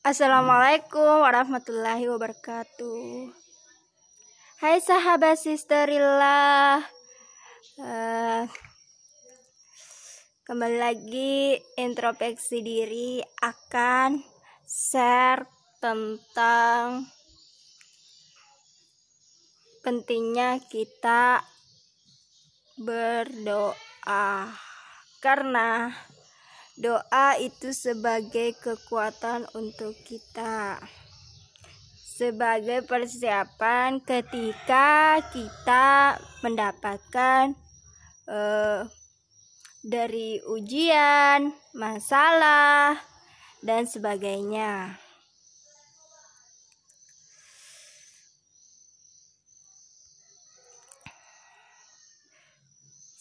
[0.00, 3.36] Assalamualaikum warahmatullahi wabarakatuh.
[4.64, 6.80] Hai sahabat sisterillah.
[7.76, 8.48] Uh,
[10.48, 14.24] kembali lagi introspeksi diri akan
[14.64, 15.44] share
[15.84, 17.04] tentang
[19.84, 21.44] pentingnya kita
[22.80, 24.48] berdoa
[25.20, 25.92] karena
[26.80, 30.80] doa itu sebagai kekuatan untuk kita
[32.20, 37.56] sebagai persiapan ketika kita mendapatkan
[38.28, 38.84] uh,
[39.80, 43.00] dari ujian, masalah,
[43.64, 45.00] dan sebagainya.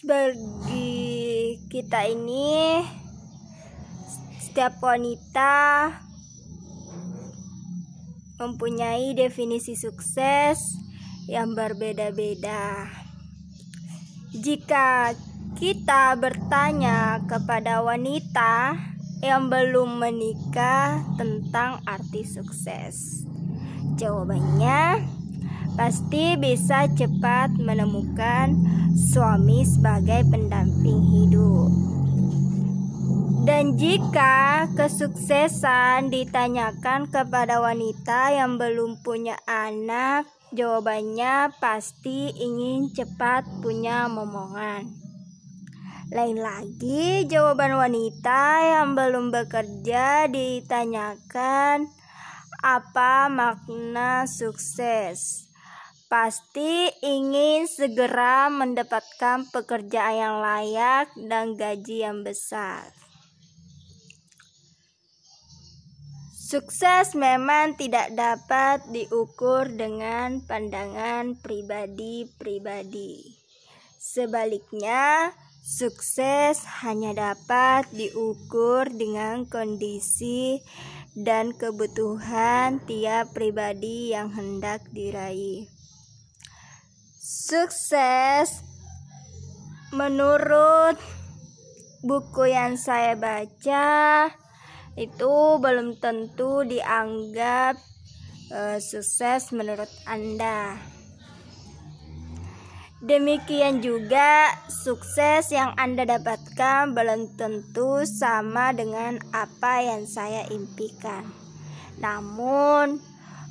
[0.00, 2.80] Bagi kita ini
[4.50, 5.54] setiap wanita
[8.42, 10.74] mempunyai definisi sukses
[11.30, 12.90] yang berbeda-beda.
[14.34, 15.14] Jika
[15.54, 18.74] kita bertanya kepada wanita
[19.22, 23.22] yang belum menikah tentang arti sukses,
[24.02, 24.98] jawabannya
[25.78, 28.58] pasti bisa cepat menemukan
[28.98, 31.99] suami sebagai pendamping hidup.
[33.40, 44.12] Dan jika kesuksesan ditanyakan kepada wanita yang belum punya anak, jawabannya pasti ingin cepat punya
[44.12, 44.92] momongan.
[46.12, 48.42] Lain lagi, jawaban wanita
[48.76, 51.88] yang belum bekerja ditanyakan
[52.60, 55.48] apa makna sukses.
[56.12, 63.09] Pasti ingin segera mendapatkan pekerjaan yang layak dan gaji yang besar.
[66.50, 73.38] Sukses memang tidak dapat diukur dengan pandangan pribadi-pribadi.
[74.02, 75.30] Sebaliknya,
[75.62, 80.58] sukses hanya dapat diukur dengan kondisi
[81.14, 85.70] dan kebutuhan tiap pribadi yang hendak diraih.
[87.22, 88.66] Sukses
[89.94, 90.98] menurut
[92.02, 94.34] buku yang saya baca
[94.98, 97.78] itu belum tentu dianggap
[98.50, 100.78] uh, sukses menurut Anda.
[103.00, 111.24] Demikian juga sukses yang Anda dapatkan belum tentu sama dengan apa yang saya impikan.
[111.96, 113.00] Namun,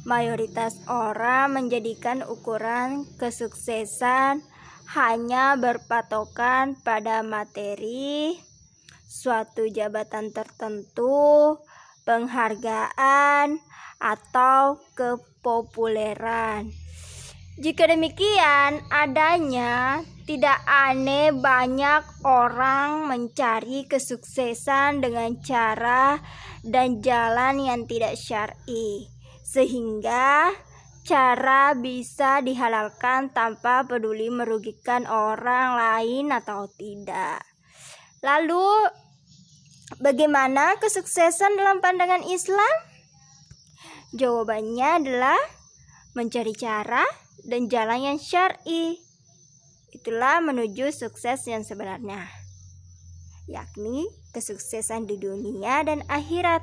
[0.06, 4.46] mayoritas orang menjadikan ukuran kesuksesan
[4.94, 8.38] hanya berpatokan pada materi,
[9.10, 11.58] suatu jabatan tertentu,
[12.06, 13.58] penghargaan,
[13.98, 16.70] atau kepopuleran.
[17.60, 26.24] Jika demikian adanya, tidak aneh banyak orang mencari kesuksesan dengan cara
[26.64, 29.12] dan jalan yang tidak syar'i,
[29.44, 30.56] sehingga
[31.04, 37.49] cara bisa dihalalkan tanpa peduli merugikan orang lain atau tidak.
[38.20, 38.92] Lalu,
[40.04, 42.76] bagaimana kesuksesan dalam pandangan Islam?
[44.12, 45.40] Jawabannya adalah
[46.18, 47.06] mencari cara
[47.48, 49.00] dan jalan yang syar'i.
[49.96, 52.28] Itulah menuju sukses yang sebenarnya,
[53.48, 56.62] yakni kesuksesan di dunia dan akhirat.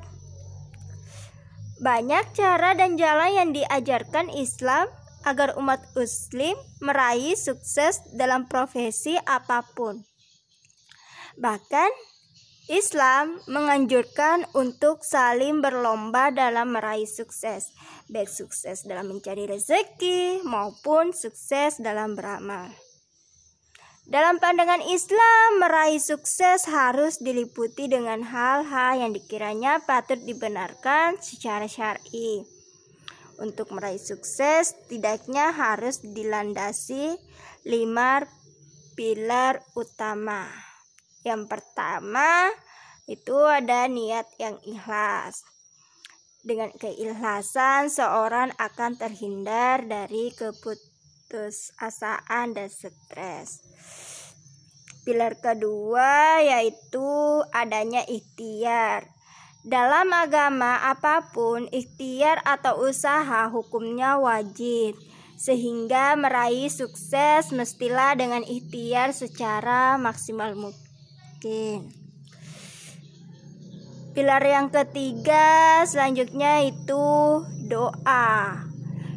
[1.81, 4.89] Banyak cara dan jalan yang diajarkan Islam
[5.27, 10.16] agar umat Muslim meraih sukses dalam profesi apa pun.
[11.36, 11.91] Bahkan
[12.66, 17.70] Islam menganjurkan untuk saling berlomba dalam meraih sukses,
[18.10, 22.74] baik sukses dalam mencari rezeki maupun sukses dalam beramal.
[24.06, 32.47] Dalam pandangan Islam, meraih sukses harus diliputi dengan hal-hal yang dikiranya patut dibenarkan secara syar'i.
[33.39, 37.15] Untuk meraih sukses, tidaknya harus dilandasi
[37.66, 38.27] lima
[38.94, 40.66] pilar utama.
[41.27, 42.55] Yang pertama
[43.11, 45.43] itu ada niat yang ikhlas.
[46.47, 53.59] Dengan keikhlasan seorang akan terhindar dari keputusasaan dan stres.
[55.03, 59.11] Pilar kedua yaitu adanya ikhtiar.
[59.67, 64.95] Dalam agama apa pun, ikhtiar atau usaha hukumnya wajib.
[65.34, 70.85] Sehingga meraih sukses mestilah dengan ikhtiar secara maksimal mungkin
[71.47, 71.95] mungkin.
[74.16, 77.07] pilar yang ketiga selanjutnya itu
[77.69, 78.65] doa.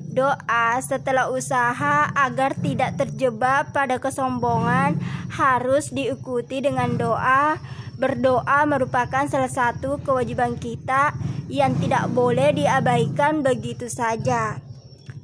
[0.10, 5.00] Doa setelah usaha agar tidak terjebak pada kesombongan
[5.32, 7.56] harus diikuti dengan doa.
[8.00, 11.16] Berdoa merupakan salah satu kewajiban kita
[11.48, 14.69] yang tidak boleh diabaikan begitu saja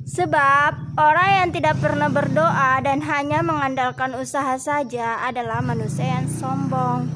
[0.05, 7.09] Sebab orang yang tidak pernah berdoa dan hanya mengandalkan usaha saja adalah manusia yang sombong.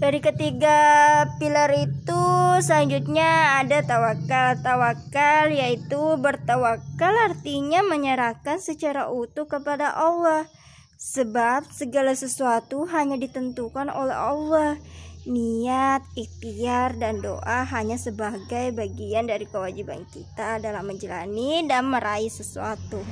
[0.00, 2.24] Dari ketiga pilar itu
[2.66, 4.58] selanjutnya ada tawakal.
[4.58, 10.50] Tawakal yaitu bertawakal artinya menyerahkan secara utuh kepada Allah.
[10.98, 14.82] Sebab segala sesuatu hanya ditentukan oleh Allah
[15.28, 23.04] niat, ikhtiar, dan doa hanya sebagai bagian dari kewajiban kita dalam menjalani dan meraih sesuatu.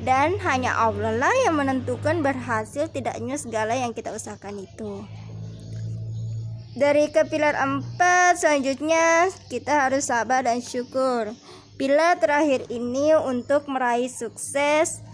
[0.00, 5.04] Dan hanya Allah lah yang menentukan berhasil tidaknya segala yang kita usahakan itu.
[6.70, 11.28] Dari ke pilar 4 selanjutnya kita harus sabar dan syukur.
[11.76, 15.04] Pilar terakhir ini untuk meraih sukses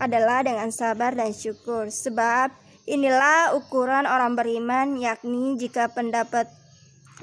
[0.00, 1.92] adalah dengan sabar dan syukur.
[1.92, 6.50] Sebab Inilah ukuran orang beriman, yakni jika pendapat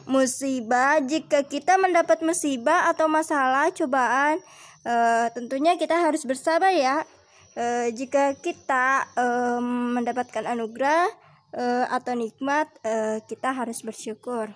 [0.07, 4.39] musibah, jika kita mendapat musibah atau masalah, cobaan,
[4.88, 4.94] e,
[5.35, 7.03] tentunya kita harus bersabar ya.
[7.59, 9.25] E, jika kita e,
[10.00, 11.11] mendapatkan anugerah
[11.51, 14.55] e, atau nikmat, e, kita harus bersyukur.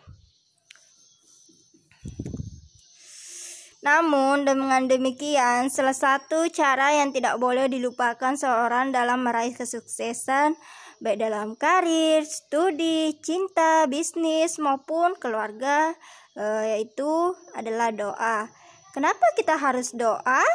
[3.84, 10.56] Namun dengan demikian, salah satu cara yang tidak boleh dilupakan seorang dalam meraih kesuksesan
[11.04, 15.92] baik dalam karir, studi, cinta, bisnis maupun keluarga
[16.32, 18.48] e, yaitu adalah doa.
[18.96, 20.48] Kenapa kita harus doa?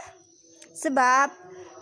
[0.73, 1.29] Sebab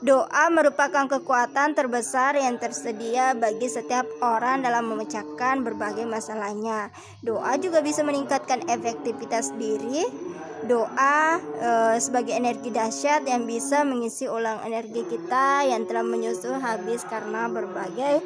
[0.02, 6.90] doa merupakan kekuatan terbesar yang tersedia bagi setiap orang dalam memecahkan berbagai masalahnya.
[7.22, 10.25] Doa juga bisa meningkatkan efektivitas diri.
[10.64, 11.70] Doa e,
[12.00, 18.24] sebagai energi dahsyat yang bisa mengisi ulang energi kita yang telah menyusul habis karena berbagai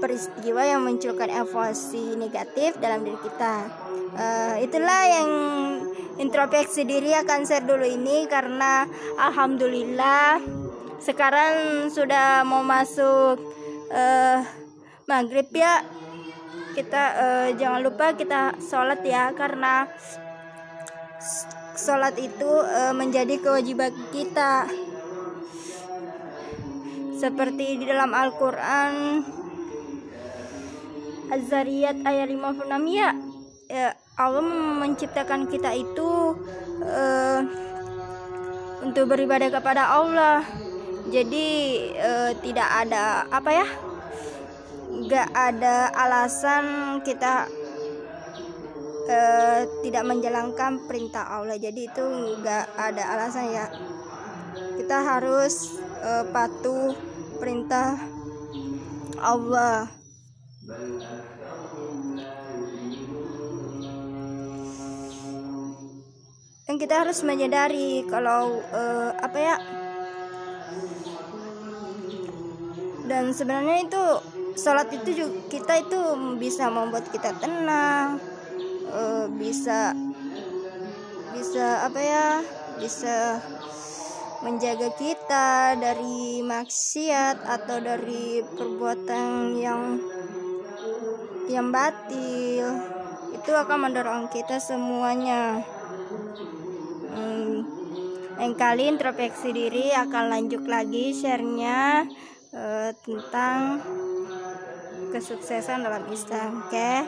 [0.00, 3.54] peristiwa yang munculkan emosi negatif dalam diri kita.
[4.16, 5.30] Uh, itulah yang
[6.16, 8.88] introspeksi diri akan share dulu ini karena
[9.20, 10.40] alhamdulillah
[11.00, 13.36] sekarang sudah mau masuk
[13.92, 14.40] uh,
[15.04, 15.84] maghrib ya.
[16.76, 19.88] Kita uh, jangan lupa kita sholat ya karena
[21.76, 24.66] sholat itu uh, menjadi kewajiban kita.
[27.16, 29.24] Seperti di dalam Al-Quran
[31.32, 33.10] Az-Zariyat ayat 56 ya,
[33.72, 33.88] ya
[34.20, 34.44] Allah
[34.84, 36.36] menciptakan kita itu
[36.84, 37.40] uh,
[38.84, 40.44] untuk beribadah kepada Allah.
[41.08, 41.48] Jadi
[41.96, 43.66] uh, tidak ada apa ya
[44.86, 46.64] nggak ada alasan
[47.04, 47.50] kita
[49.06, 51.56] uh, tidak menjalankan perintah Allah.
[51.58, 52.04] Jadi itu
[52.42, 53.66] nggak ada alasan ya.
[54.76, 56.92] Kita harus uh, patuh
[57.38, 57.96] perintah
[59.22, 59.88] Allah.
[66.66, 69.56] Dan kita harus menyadari kalau uh, apa ya?
[73.06, 74.02] Dan sebenarnya itu
[74.58, 76.00] sholat itu juga kita itu
[76.42, 78.18] bisa membuat kita tenang
[78.90, 79.94] uh, bisa
[81.36, 82.28] bisa apa ya
[82.80, 83.40] bisa
[84.44, 89.98] menjaga kita dari maksiat atau dari perbuatan yang
[91.48, 92.66] yang batil
[93.32, 95.62] itu akan mendorong kita semuanya
[97.14, 97.54] hmm,
[98.36, 102.04] lain kali introspeksi diri akan lanjut lagi sharenya
[102.52, 103.80] uh, tentang
[105.14, 107.06] kesuksesan dalam Islam oke okay?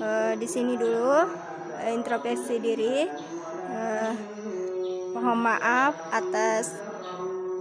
[0.00, 3.06] Uh, di sini dulu uh, introspeksi diri.
[3.74, 4.14] Uh,
[5.14, 6.74] mohon maaf atas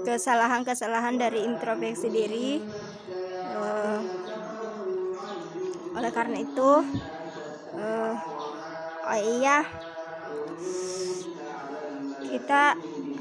[0.04, 2.62] kesalahan-kesalahan dari introspeksi diri.
[5.94, 6.72] Oleh karena itu
[7.78, 8.14] uh,
[9.04, 9.62] oh iya
[12.34, 12.74] kita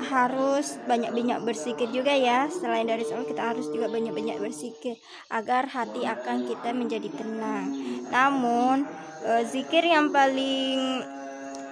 [0.08, 2.48] harus banyak-banyak bersikir juga ya.
[2.48, 4.96] Selain dari sholat kita harus juga banyak-banyak bersikir
[5.28, 7.68] agar hati akan kita menjadi tenang.
[8.08, 8.88] Namun
[9.26, 11.02] uh, zikir yang paling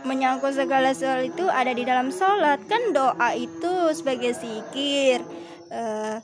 [0.05, 2.63] menyangkut segala soal itu ada di dalam sholat.
[2.67, 5.21] Kan doa itu sebagai zikir.
[5.71, 6.19] Uh,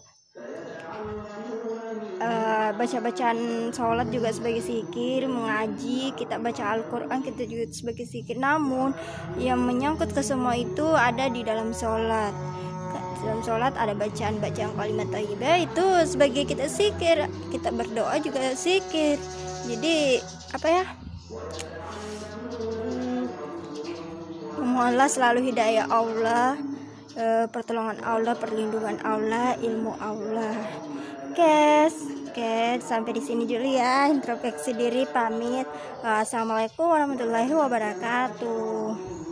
[2.18, 8.90] uh, baca-bacaan sholat juga sebagai sikir mengaji kita baca Al-Quran kita juga sebagai sikir namun
[9.38, 12.34] yang menyangkut ke semua itu ada di dalam sholat.
[13.26, 19.18] Dalam sholat ada bacaan-bacaan kalimat thayyibah itu sebagai kita sikir kita berdoa juga sikir
[19.66, 20.22] jadi
[20.54, 20.84] apa ya
[24.76, 26.60] mohonlah selalu hidayah Allah
[27.16, 30.52] eh, pertolongan Allah perlindungan Allah ilmu Allah.
[31.32, 31.96] Guys
[32.28, 34.12] oke sampai di sini dulu ya.
[34.12, 35.64] Introspeksi diri pamit.
[36.04, 39.25] Assalamualaikum warahmatullahi wabarakatuh